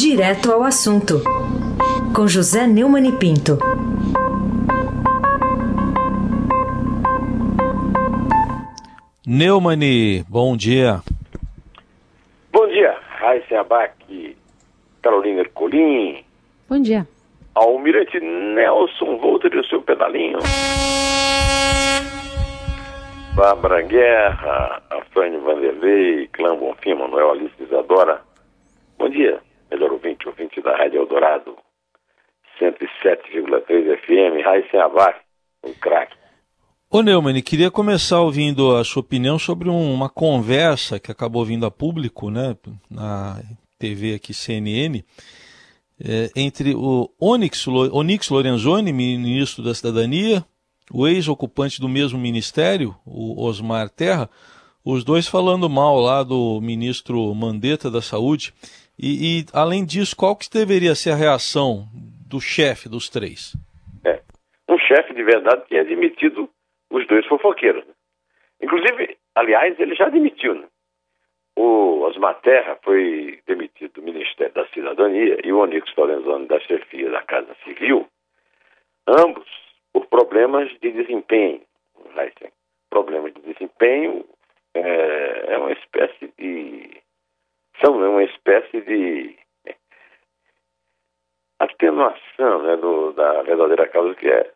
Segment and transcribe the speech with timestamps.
[0.00, 1.24] Direto ao assunto,
[2.14, 3.58] com José Neumann e Pinto.
[9.26, 11.02] Neumani, bom dia.
[12.52, 14.36] Bom dia, Raíssa Abac,
[15.02, 16.24] Carolina Ercolim.
[16.68, 17.04] Bom dia.
[17.56, 20.38] Almirante Nelson Volter e o seu pedalinho.
[23.34, 28.20] Bárbara Guerra, Afrânio Vanderlei, Clã Bonfim, Manuel Alice Isadora.
[28.96, 29.40] Bom dia,
[29.70, 31.56] melhor ouvinte, ouvinte da Rádio Eldorado,
[32.60, 35.20] 107,3 FM, Raíssa Abac,
[35.62, 36.16] o craque.
[36.90, 41.66] Ô Neumann, queria começar ouvindo a sua opinião sobre um, uma conversa que acabou vindo
[41.66, 42.56] a público, né,
[42.90, 43.42] na
[43.78, 45.04] TV aqui CNN,
[46.02, 50.44] é, entre o Onyx, Onyx Lorenzoni, ministro da Cidadania,
[50.90, 54.30] o ex-ocupante do mesmo ministério, o Osmar Terra,
[54.84, 58.54] os dois falando mal lá do ministro Mandetta da Saúde.
[58.98, 61.86] E, e além disso, qual que deveria ser a reação
[62.28, 63.54] do chefe dos três?
[64.04, 64.20] É,
[64.68, 66.48] um chefe de verdade é admitido
[66.90, 67.86] os dois fofoqueiros.
[67.86, 67.92] Né?
[68.62, 70.54] Inclusive, aliás, ele já admitiu.
[70.54, 70.66] Né?
[71.56, 77.10] O Osmar Terra foi demitido do Ministério da Cidadania e o Onix Lorenzoni da chefia
[77.10, 78.06] da Casa Civil,
[79.06, 79.48] ambos
[79.92, 81.62] por problemas de desempenho.
[82.90, 84.24] Problemas de desempenho
[84.74, 87.00] é, é uma espécie de.
[87.80, 89.38] São uma espécie de
[91.58, 94.50] atenuação né, do, da verdadeira causa, que é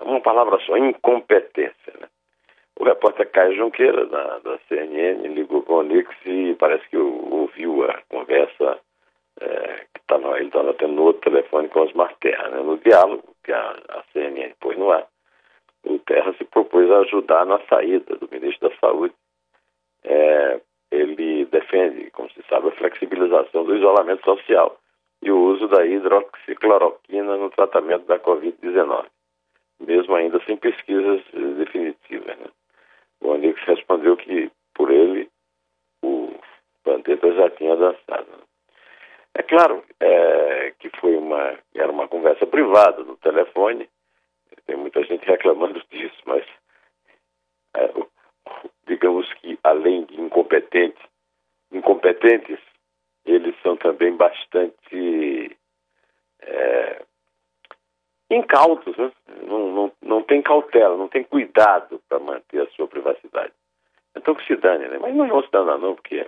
[0.00, 1.92] uma palavra só, incompetência.
[2.00, 2.08] Né?
[2.78, 7.84] O repórter Caio Junqueira, da, da CNN, ligou com o Nix e parece que ouviu
[7.84, 8.78] a conversa
[9.40, 12.48] é, que tava, ele estava tendo no outro telefone com Osmar Terra.
[12.50, 12.60] Né?
[12.60, 15.06] No diálogo que a, a CNN pôs no ar,
[15.84, 19.14] o Terra se propôs a ajudar na saída do ministro da Saúde.
[20.04, 24.78] É, ele defende, como se sabe, a flexibilização do isolamento social
[25.22, 29.06] e o uso da hidroxicloroquina no tratamento da Covid-19
[29.80, 31.22] mesmo ainda sem pesquisas
[31.56, 32.36] definitivas.
[32.38, 32.46] Né?
[33.20, 35.30] O Onix respondeu que, por ele,
[36.02, 36.34] o
[36.82, 38.26] Panteta já tinha dançado.
[39.34, 43.88] É claro é, que foi uma, era uma conversa privada no telefone,
[44.66, 46.44] tem muita gente reclamando disso, mas
[47.74, 47.90] é,
[48.86, 51.02] digamos que além de incompetentes,
[51.72, 52.58] incompetentes,
[53.24, 55.56] eles são também bastante
[56.40, 57.02] é,
[58.58, 59.12] incautos, né?
[59.46, 63.52] não, não, não tem cautela, não tem cuidado para manter a sua privacidade.
[64.16, 64.98] Então que se dane, né?
[64.98, 66.26] Mas não vão se danar não, porque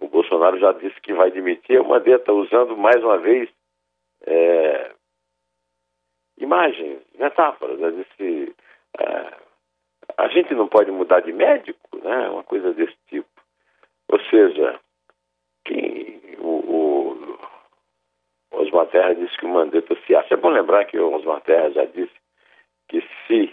[0.00, 3.48] o Bolsonaro já disse que vai demitir, o Mandetta está usando mais uma vez
[4.26, 4.90] é,
[6.38, 7.90] imagens, metáforas, né?
[7.90, 8.54] Disse,
[8.98, 9.34] é,
[10.16, 12.28] a gente não pode mudar de médico, né?
[12.30, 13.28] Uma coisa desse tipo.
[14.08, 14.80] Ou seja,
[15.64, 16.19] quem,
[18.90, 20.34] Terra disse que o Mandetta se acha.
[20.34, 22.14] É bom lembrar que o Osmar Terra já disse
[22.88, 23.52] que se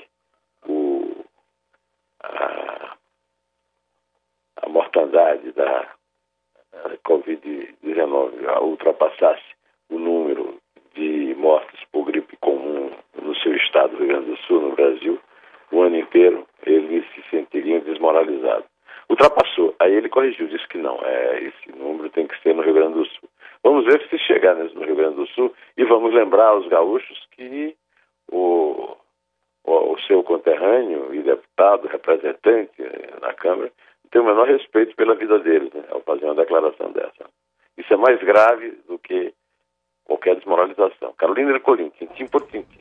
[0.68, 1.26] o,
[2.24, 2.98] a,
[4.64, 5.88] a mortandade da
[7.06, 9.56] Covid-19 ultrapassasse
[9.90, 10.60] o número
[10.94, 15.20] de mortes por gripe comum no seu estado, Rio Grande do Sul, no Brasil,
[15.72, 18.66] o ano inteiro, eles se sentiriam desmoralizados.
[19.10, 19.76] Ultrapassou.
[19.80, 22.96] Aí ele corrigiu, disse que não, é, esse número tem que ser no Rio Grande
[22.96, 23.30] do Sul.
[23.64, 27.76] Vamos ver se chegar no Rio Grande do Sul e vamos lembrar aos gaúchos que
[28.32, 28.96] o,
[29.64, 33.72] o, o seu conterrâneo e deputado, representante eh, na Câmara,
[34.12, 37.30] tem o menor respeito pela vida deles, né, ao fazer uma declaração dessa.
[37.78, 39.34] Isso é mais grave do que
[40.06, 41.14] qualquer desmoralização.
[41.18, 42.80] Carolina Ercolim, tintim por tintim.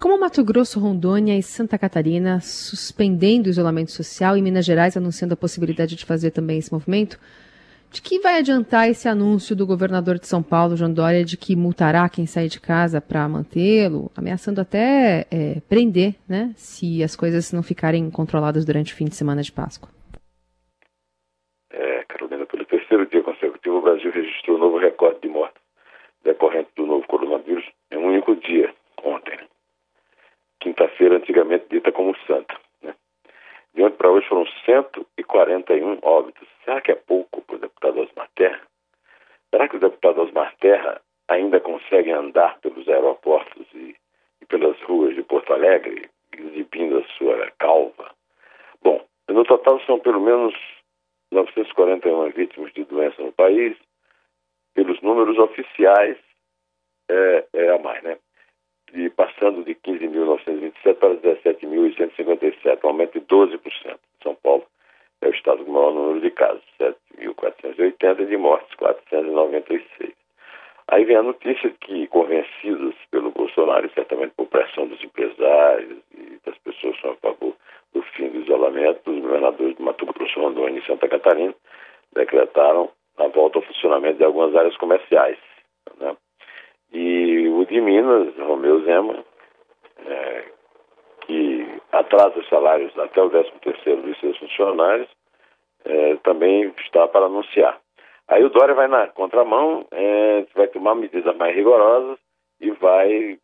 [0.00, 5.34] Como Mato Grosso, Rondônia e Santa Catarina suspendendo o isolamento social e Minas Gerais anunciando
[5.34, 7.18] a possibilidade de fazer também esse movimento,
[7.94, 11.54] de que vai adiantar esse anúncio do governador de São Paulo, João Dória, de que
[11.54, 17.52] multará quem sair de casa para mantê-lo, ameaçando até é, prender, né, se as coisas
[17.52, 19.88] não ficarem controladas durante o fim de semana de Páscoa?
[21.70, 25.62] É, Carolina, pelo terceiro dia consecutivo, o Brasil registrou um novo recorde de mortes
[26.24, 28.74] decorrente do novo coronavírus em um único dia,
[29.04, 29.38] ontem.
[30.58, 32.56] Quinta-feira, antigamente dita como santa.
[32.82, 32.92] Né?
[33.72, 36.48] De ontem para hoje foram 141 óbitos.
[36.64, 37.33] Será que é pouco
[37.84, 38.60] deputado Osmar Terra?
[39.50, 43.94] Será que o deputado Osmar Terra ainda consegue andar pelos aeroportos e,
[44.40, 48.14] e pelas ruas de Porto Alegre, exibindo a sua calva?
[48.82, 50.54] Bom, no total são pelo menos
[51.30, 53.76] 941 vítimas de doença no país.
[54.74, 56.16] Pelos números oficiais,
[57.08, 58.18] é, é a mais, né?
[58.92, 63.98] De, passando de 15.927 para 17.857, um aumento de 12%.
[64.22, 64.66] São Paulo
[65.26, 70.12] é o estado com o maior número de casos, 7.480 de mortes, 496.
[70.88, 76.56] Aí vem a notícia que, convencidos pelo Bolsonaro, certamente por pressão dos empresários e das
[76.58, 77.54] pessoas que são a favor
[77.94, 81.54] do fim do isolamento, os governadores de Mato Grosso, Rondônia e Santa Catarina
[82.14, 85.38] decretaram a volta ao funcionamento de algumas áreas comerciais.
[85.98, 86.16] Né?
[86.92, 89.24] E o de Minas, Romeu Zema,
[91.98, 95.08] atrasa os salários até o 13 terceiro dos seus funcionários,
[95.84, 97.78] é, também está para anunciar.
[98.26, 102.18] Aí o Dória vai na contramão, é, vai tomar medidas mais rigorosas
[102.60, 103.38] e vai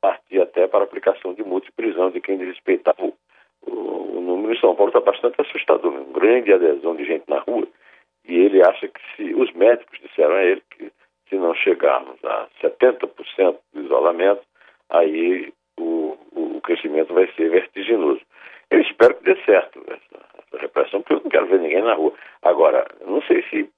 [0.00, 3.14] partir até para aplicação de multa e prisão de quem desrespeitar o,
[3.62, 4.52] o, o número.
[4.52, 7.66] Em São Paulo está bastante assustador, uma grande adesão de gente na rua.
[8.26, 10.92] E ele acha que se os médicos disseram a ele que
[11.28, 14.42] se não chegarmos a 70% do isolamento,
[14.90, 15.52] aí
[16.68, 18.20] crescimento vai ser vertiginoso.
[18.70, 22.12] Eu espero que dê certo essa, repressão, porque eu não quero ver ninguém na rua.
[22.42, 23.68] Agora, não sei se,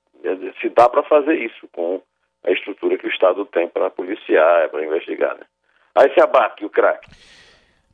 [0.60, 2.02] se dá para fazer isso com
[2.44, 5.36] a estrutura que o Estado tem para policiar, para investigar.
[5.36, 5.44] Né?
[5.94, 7.08] Aí se abate o craque.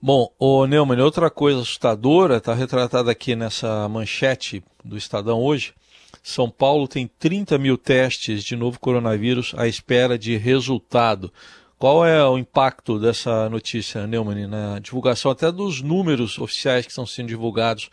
[0.01, 5.75] Bom, o Neumann, outra coisa assustadora, está retratada aqui nessa manchete do Estadão hoje,
[6.23, 11.33] são Paulo tem 30 mil testes de novo coronavírus à espera de resultado.
[11.79, 17.05] Qual é o impacto dessa notícia, Neumann, na divulgação até dos números oficiais que estão
[17.05, 17.91] sendo divulgados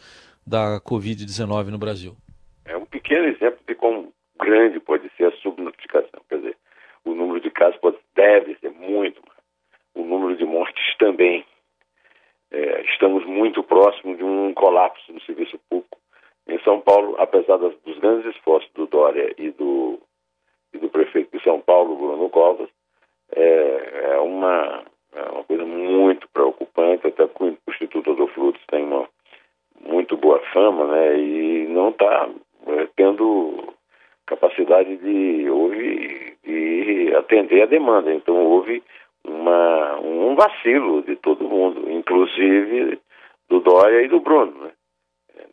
[0.47, 2.15] da Covid-19 no Brasil?
[2.63, 6.21] É um pequeno exemplo de como grande pode ser a subnotificação.
[6.29, 6.57] Quer dizer,
[7.03, 9.21] o número de casos pode, deve ser muito.
[9.93, 11.45] O número de mortes também.
[12.51, 15.97] É, estamos muito próximos de um colapso no serviço público
[16.47, 19.99] em São Paulo, apesar dos grandes esforços do Dória e do,
[20.73, 22.69] e do prefeito de São Paulo, Bruno Covas,
[23.35, 24.83] é, é, uma,
[25.13, 29.07] é uma coisa muito preocupante, até porque o Instituto do Frutos tem uma
[29.85, 32.29] muito boa fama, né, e não está
[32.67, 33.73] é, tendo
[34.25, 38.13] capacidade de, houve, de atender a demanda.
[38.13, 38.81] Então houve
[39.25, 42.99] uma, um vacilo de todo mundo, inclusive
[43.49, 44.53] do Dória e do Bruno.
[44.63, 44.71] Né?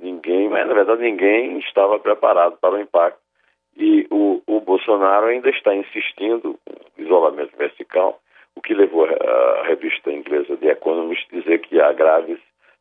[0.00, 3.20] Ninguém, mas na verdade ninguém estava preparado para o impacto.
[3.76, 6.58] E o, o Bolsonaro ainda está insistindo
[7.10, 8.20] isolamento vertical,
[8.54, 12.38] o que levou a revista inglesa The Economist a dizer que há graves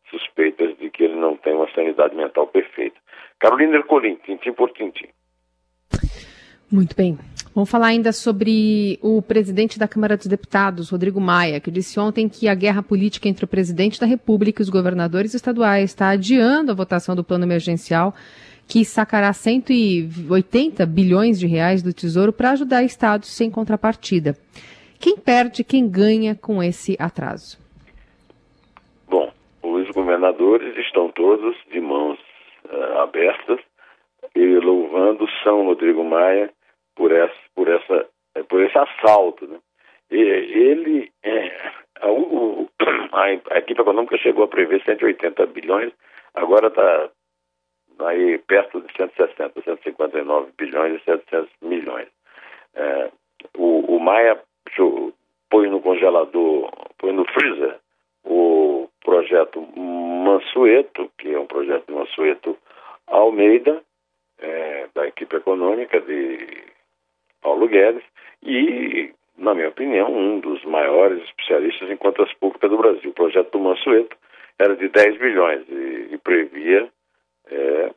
[0.09, 2.97] suspeitas de que ele não tem uma sanidade mental perfeita.
[3.39, 5.07] Carolina Ercolim, tintim por tintim.
[6.71, 7.17] Muito bem.
[7.53, 12.29] Vamos falar ainda sobre o presidente da Câmara dos Deputados, Rodrigo Maia, que disse ontem
[12.29, 16.71] que a guerra política entre o presidente da República e os governadores estaduais está adiando
[16.71, 18.13] a votação do plano emergencial,
[18.69, 24.35] que sacará 180 bilhões de reais do Tesouro para ajudar estados sem contrapartida.
[25.01, 27.57] Quem perde, quem ganha com esse atraso?
[29.09, 29.31] Bom,
[29.63, 32.19] os governadores estão todos de mãos
[32.65, 33.59] uh, abertas
[34.35, 36.51] e louvando São Rodrigo Maia
[36.95, 38.05] por essa, por essa,
[38.35, 39.57] é, por esse assalto, né?
[40.11, 42.67] E, ele, é, a, o,
[43.13, 45.91] a, equipe econômica chegou a prever 180 bilhões,
[46.35, 47.09] agora está
[48.05, 52.07] aí perto de 160, 159 bilhões e 700 milhões.
[52.75, 53.09] É,
[53.57, 54.39] o, o Maia
[55.49, 57.77] põe no congelador, põe no freezer
[58.23, 62.57] o projeto Mansueto, que é um projeto de Mansueto
[63.07, 63.81] Almeida,
[64.39, 66.63] é, da equipe econômica de
[67.41, 68.03] Paulo Guedes,
[68.43, 73.09] e, na minha opinião, um dos maiores especialistas em contas públicas do Brasil.
[73.09, 74.15] O projeto do Mansueto
[74.57, 76.89] era de 10 bilhões e, e previa
[77.49, 77.91] é,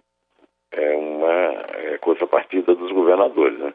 [0.73, 1.33] é uma
[1.77, 3.59] é, contrapartida dos governadores.
[3.59, 3.75] Né?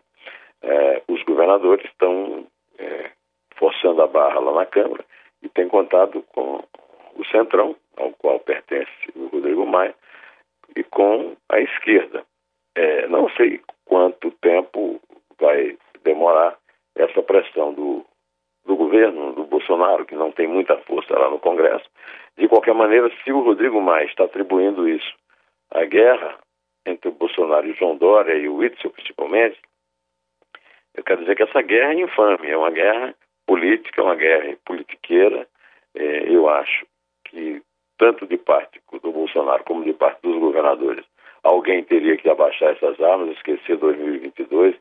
[0.62, 2.46] É, os governadores estão
[2.78, 3.12] é,
[3.56, 5.06] forçando a barra lá na Câmara
[5.42, 6.64] e têm contado com
[7.16, 9.96] o Centrão, ao qual pertence o Rodrigo Maia,
[10.76, 12.24] e com a esquerda.
[12.76, 15.00] É, não sei quanto tempo
[15.40, 16.58] vai demorar
[16.96, 18.06] essa pressão do,
[18.66, 21.86] do governo, do Bolsonaro, que não tem muita força lá no Congresso.
[22.38, 25.16] De qualquer maneira, se o Rodrigo Maia está atribuindo isso
[25.72, 26.40] à guerra
[26.86, 29.60] entre o Bolsonaro e o João Dória e o Witzel, principalmente,
[30.96, 33.14] eu quero dizer que essa guerra é infame, é uma guerra
[33.46, 35.48] política, uma guerra politiqueira.
[35.94, 36.86] É, eu acho
[37.26, 37.62] que,
[37.98, 41.06] tanto de parte do Bolsonaro como de parte dos governadores,
[41.44, 44.76] alguém teria que abaixar essas armas, esquecer 2022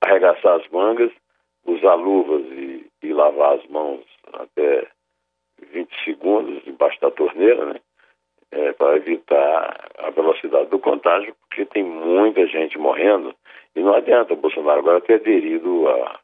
[0.00, 1.12] arregaçar as mangas,
[1.64, 4.88] usar luvas e, e lavar as mãos até
[5.72, 7.80] 20 segundos debaixo da torneira, né?
[8.50, 13.34] É, para evitar a velocidade do contágio, porque tem muita gente morrendo
[13.74, 16.20] e não adianta o Bolsonaro agora ter aderido a,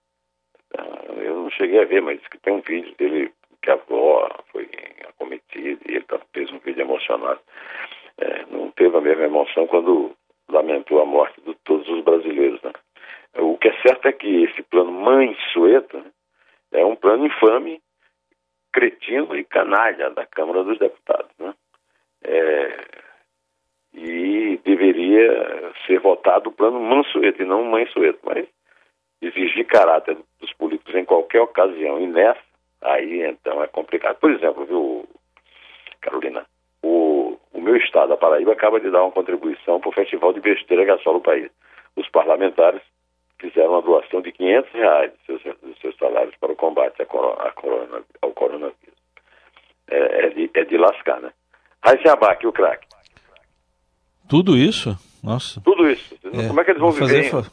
[0.78, 4.28] a, Eu não cheguei a ver, mas que tem um vídeo dele que a avó
[4.50, 4.68] foi
[5.08, 7.40] acometida e ele tá, fez um vídeo emocionado.
[8.18, 10.12] É, não teve a mesma emoção quando
[10.48, 12.72] lamentou a morte de todos os brasileiros, né?
[13.64, 15.98] que é certo é que esse plano Mãe Sueta
[16.70, 17.80] né, é um plano infame,
[18.70, 21.30] cretino e canalha da Câmara dos Deputados.
[21.38, 21.54] Né?
[22.24, 23.03] É,
[23.94, 28.46] e deveria ser votado o plano Mansueto e não Mansueto, mas
[29.22, 32.40] exigir caráter dos políticos em qualquer ocasião e nessa,
[32.82, 34.16] aí então é complicado.
[34.16, 35.08] Por exemplo, viu,
[36.00, 36.44] Carolina,
[36.82, 40.40] o, o meu estado, a Paraíba, acaba de dar uma contribuição para o Festival de
[40.40, 41.50] Besteira que assola o país.
[41.96, 42.82] Os parlamentares
[43.38, 47.06] fizeram uma doação de 500 reais dos seus, dos seus salários para o combate a
[47.06, 48.74] corona, a corona, ao coronavírus.
[49.88, 51.30] É, é, de, é de lascar, né?
[51.82, 52.86] Raíssa Abac, o craque.
[54.28, 54.98] Tudo isso?
[55.22, 55.60] Nossa.
[55.60, 56.14] Tudo isso.
[56.32, 57.30] É, como é que eles vão viver?
[57.30, 57.50] Fazer,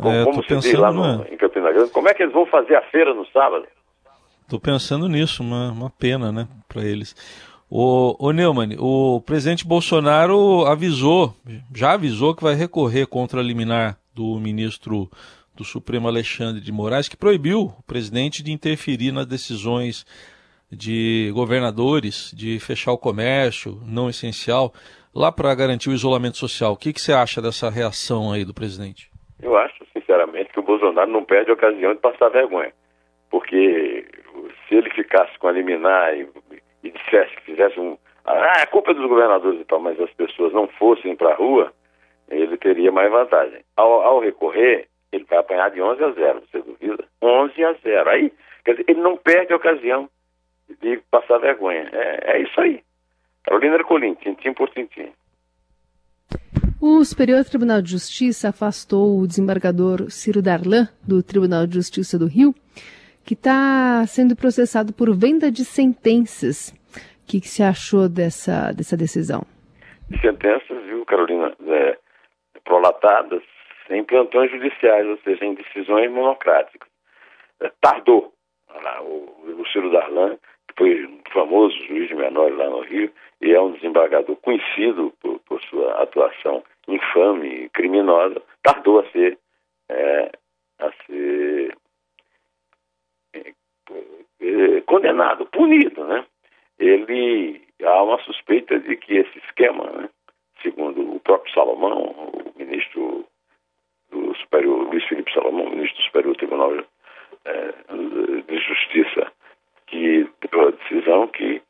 [0.00, 2.46] como, é, como se diz lá no, em Campina Grande, como é que eles vão
[2.46, 3.66] fazer a feira no sábado?
[4.42, 7.14] Estou pensando nisso, uma, uma pena, né, para eles.
[7.68, 11.36] O, o Neumann, o presidente Bolsonaro avisou,
[11.72, 15.08] já avisou que vai recorrer contra a liminar do ministro
[15.54, 20.04] do Supremo Alexandre de Moraes, que proibiu o presidente de interferir nas decisões
[20.70, 24.72] de governadores de fechar o comércio não essencial
[25.14, 26.72] lá para garantir o isolamento social.
[26.72, 29.10] O que, que você acha dessa reação aí do presidente?
[29.42, 32.72] Eu acho, sinceramente, que o Bolsonaro não perde a ocasião de passar vergonha.
[33.30, 34.06] Porque
[34.68, 36.28] se ele ficasse com a liminar e,
[36.82, 37.96] e dissesse que fizesse um.
[38.24, 41.72] Ah, é culpa dos governadores e tal, mas as pessoas não fossem para a rua,
[42.28, 43.62] ele teria mais vantagem.
[43.76, 47.04] Ao, ao, recorrer, ele vai apanhar de 11 a 0, você duvida?
[47.22, 48.10] 11 a 0.
[48.10, 48.32] Aí,
[48.64, 50.08] quer dizer, ele não perde a ocasião
[50.80, 51.88] de passar vergonha.
[51.92, 52.82] É, é isso aí.
[53.44, 55.12] Carolina Ercolim, tintim por tintim.
[56.80, 62.26] O Superior Tribunal de Justiça afastou o desembargador Ciro Darlan do Tribunal de Justiça do
[62.26, 62.54] Rio,
[63.24, 66.70] que está sendo processado por venda de sentenças.
[67.22, 69.42] O que, que você achou dessa, dessa decisão?
[70.22, 71.98] Sentenças, viu, Carolina, é,
[72.64, 73.42] prolatadas
[73.90, 76.88] em plantões judiciais, ou seja, em decisões monocráticas.
[77.60, 78.32] É, tardou.
[79.02, 80.38] O, o Ciro Darlan
[80.78, 85.38] foi um famoso juiz de menores lá no Rio e é um desembargador conhecido por,
[85.40, 89.38] por sua atuação infame e criminosa, tardou a ser,
[89.88, 90.32] é,
[90.78, 91.76] a ser
[93.34, 93.52] é,
[94.40, 96.24] é, condenado, punido, né?
[96.78, 100.08] Ele há uma suspeita de que esse esquema, né,
[100.62, 103.26] segundo o próprio Salomão, o ministro
[104.10, 106.72] do Superior, Luiz Felipe Salomão, ministro do Superior Tribunal
[107.44, 107.74] é,
[108.48, 109.32] de Justiça
[109.90, 111.60] que deu a decisão que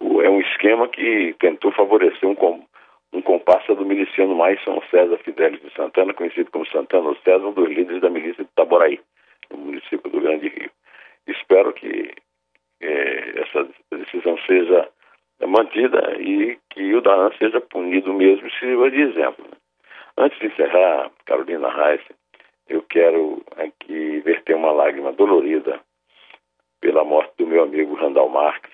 [0.00, 2.36] é um esquema que tentou favorecer um,
[3.12, 7.52] um comparsa do miliciano mais São César Fidelis de Santana, conhecido como Santana César, um
[7.52, 9.00] dos líderes da milícia de Taboraí,
[9.50, 10.70] no município do Grande Rio.
[11.26, 12.12] Espero que
[12.80, 14.88] é, essa decisão seja
[15.46, 19.46] mantida e que o Daran seja punido mesmo sirva de exemplo.
[20.16, 22.02] Antes de encerrar, Carolina Reis,
[22.68, 25.80] eu quero aqui verter uma lágrima dolorida
[26.80, 28.72] pela morte do meu amigo Randall Marques,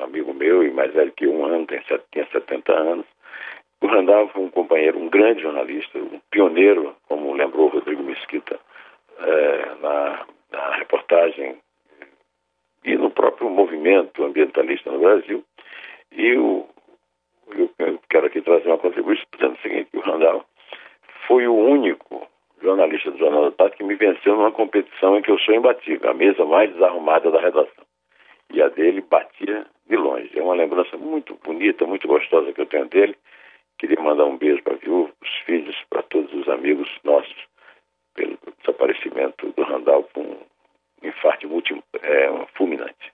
[0.00, 1.80] amigo meu e mais velho que um ano, tem,
[2.12, 3.06] tinha 70 anos.
[3.80, 8.58] O Randall foi um companheiro, um grande jornalista, um pioneiro, como lembrou Rodrigo Mesquita
[9.18, 11.56] é, na, na reportagem
[12.84, 15.44] e no próprio movimento ambientalista no Brasil.
[16.12, 16.66] E o,
[17.78, 20.44] eu, quero aqui trazer uma contribuição dizendo o seguinte, o Randall
[21.26, 22.26] foi o único
[22.64, 26.10] jornalista do Jornal da Tarde, que me venceu numa competição em que eu sou imbatível,
[26.10, 27.84] a mesa mais desarrumada da redação.
[28.52, 30.30] E a dele batia de longe.
[30.34, 33.16] É uma lembrança muito bonita, muito gostosa que eu tenho dele.
[33.78, 37.36] Queria mandar um beijo para a viúva, para os filhos, para todos os amigos nossos,
[38.14, 40.38] pelo desaparecimento do Randall com um
[41.02, 43.12] infarto multi, é, um fulminante.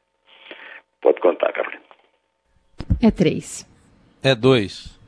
[1.01, 1.83] Pode contar, Carolina.
[3.03, 3.67] É três.
[4.23, 5.01] É dois.